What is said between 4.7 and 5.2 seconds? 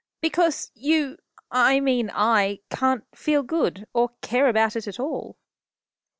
it at